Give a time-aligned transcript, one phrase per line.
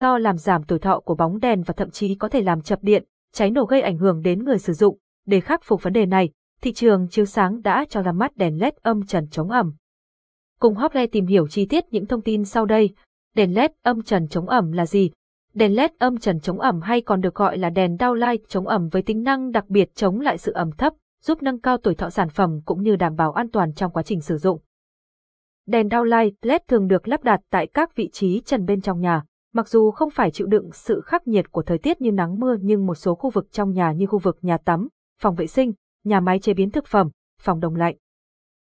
[0.00, 2.78] do làm giảm tuổi thọ của bóng đèn và thậm chí có thể làm chập
[2.82, 4.98] điện, cháy nổ gây ảnh hưởng đến người sử dụng.
[5.26, 6.30] Để khắc phục vấn đề này,
[6.60, 9.74] thị trường chiếu sáng đã cho ra mắt đèn LED âm trần chống ẩm.
[10.60, 12.94] Cùng Hople tìm hiểu chi tiết những thông tin sau đây.
[13.34, 15.10] Đèn LED âm trần chống ẩm là gì?
[15.54, 18.88] Đèn LED âm trần chống ẩm hay còn được gọi là đèn downlight chống ẩm
[18.88, 20.92] với tính năng đặc biệt chống lại sự ẩm thấp,
[21.22, 24.02] giúp nâng cao tuổi thọ sản phẩm cũng như đảm bảo an toàn trong quá
[24.02, 24.60] trình sử dụng.
[25.66, 29.22] Đèn downlight LED thường được lắp đặt tại các vị trí trần bên trong nhà.
[29.56, 32.56] Mặc dù không phải chịu đựng sự khắc nghiệt của thời tiết như nắng mưa
[32.60, 34.88] nhưng một số khu vực trong nhà như khu vực nhà tắm,
[35.22, 35.72] phòng vệ sinh,
[36.04, 37.10] nhà máy chế biến thực phẩm,
[37.40, 37.96] phòng đông lạnh.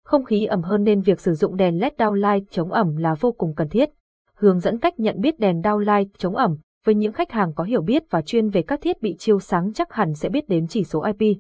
[0.06, 3.32] Không khí ẩm hơn nên việc sử dụng đèn LED downlight chống ẩm là vô
[3.32, 3.90] cùng cần thiết.
[4.34, 7.82] Hướng dẫn cách nhận biết đèn downlight chống ẩm với những khách hàng có hiểu
[7.82, 10.84] biết và chuyên về các thiết bị chiếu sáng chắc hẳn sẽ biết đến chỉ
[10.84, 11.38] số IP.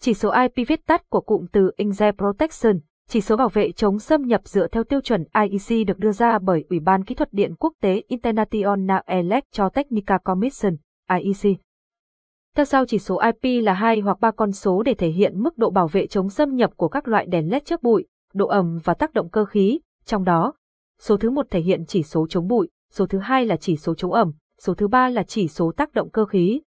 [0.00, 3.98] Chỉ số IP viết tắt của cụm từ Inge Protection, chỉ số bảo vệ chống
[3.98, 7.32] xâm nhập dựa theo tiêu chuẩn IEC được đưa ra bởi Ủy ban Kỹ thuật
[7.32, 10.76] điện quốc tế International Electrotechnical Commission,
[11.18, 11.58] IEC.
[12.56, 15.58] Theo sau chỉ số IP là hai hoặc ba con số để thể hiện mức
[15.58, 18.78] độ bảo vệ chống xâm nhập của các loại đèn LED trước bụi, độ ẩm
[18.84, 20.54] và tác động cơ khí, trong đó,
[21.00, 23.94] số thứ một thể hiện chỉ số chống bụi, số thứ hai là chỉ số
[23.94, 26.60] chống ẩm, số thứ ba là chỉ số tác động cơ khí.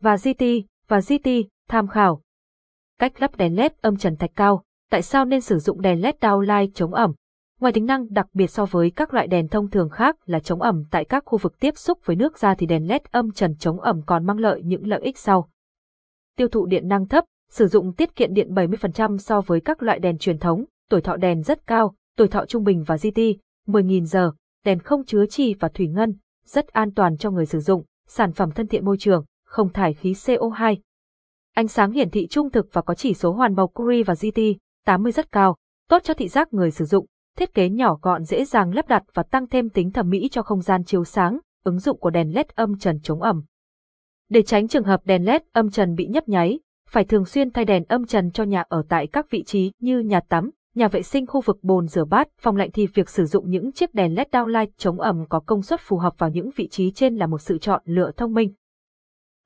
[0.00, 0.44] Và GT,
[0.88, 1.28] và GT,
[1.68, 2.22] tham khảo.
[2.98, 6.14] Cách lắp đèn LED âm trần thạch cao, tại sao nên sử dụng đèn LED
[6.20, 7.12] downlight chống ẩm?
[7.60, 10.62] Ngoài tính năng đặc biệt so với các loại đèn thông thường khác là chống
[10.62, 13.56] ẩm tại các khu vực tiếp xúc với nước ra thì đèn LED âm trần
[13.56, 15.48] chống ẩm còn mang lợi những lợi ích sau.
[16.36, 19.98] Tiêu thụ điện năng thấp, sử dụng tiết kiệm điện 70% so với các loại
[19.98, 23.20] đèn truyền thống, tuổi thọ đèn rất cao, tuổi thọ trung bình và GT,
[23.66, 24.32] 10.000 giờ,
[24.64, 28.32] đèn không chứa trì và thủy ngân, rất an toàn cho người sử dụng, sản
[28.32, 30.76] phẩm thân thiện môi trường, không thải khí CO2.
[31.54, 34.40] Ánh sáng hiển thị trung thực và có chỉ số hoàn màu Curie và GT,
[34.84, 35.56] 80 rất cao,
[35.88, 37.06] tốt cho thị giác người sử dụng,
[37.38, 40.42] thiết kế nhỏ gọn dễ dàng lắp đặt và tăng thêm tính thẩm mỹ cho
[40.42, 43.42] không gian chiếu sáng, ứng dụng của đèn LED âm trần chống ẩm.
[44.28, 47.64] Để tránh trường hợp đèn LED âm trần bị nhấp nháy, phải thường xuyên thay
[47.64, 51.02] đèn âm trần cho nhà ở tại các vị trí như nhà tắm, nhà vệ
[51.02, 54.14] sinh khu vực bồn rửa bát, phòng lạnh thì việc sử dụng những chiếc đèn
[54.14, 57.26] LED downlight chống ẩm có công suất phù hợp vào những vị trí trên là
[57.26, 58.52] một sự chọn lựa thông minh.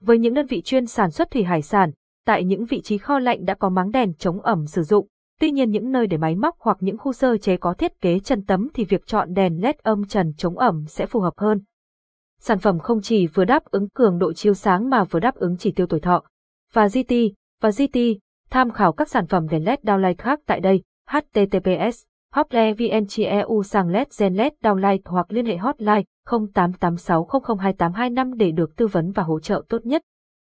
[0.01, 1.91] Với những đơn vị chuyên sản xuất thủy hải sản,
[2.27, 5.07] tại những vị trí kho lạnh đã có máng đèn chống ẩm sử dụng,
[5.41, 8.19] tuy nhiên những nơi để máy móc hoặc những khu sơ chế có thiết kế
[8.19, 11.61] chân tấm thì việc chọn đèn LED âm trần chống ẩm sẽ phù hợp hơn.
[12.41, 15.57] Sản phẩm không chỉ vừa đáp ứng cường độ chiếu sáng mà vừa đáp ứng
[15.57, 16.23] chỉ tiêu tuổi thọ.
[16.73, 17.15] Và GT,
[17.61, 17.99] và GT,
[18.51, 22.03] tham khảo các sản phẩm đèn LED downlight khác tại đây https
[22.35, 28.87] Hople VNCEU sang LED Gen LED downlight hoặc liên hệ hotline 0886002825 để được tư
[28.87, 30.03] vấn và hỗ trợ tốt nhất.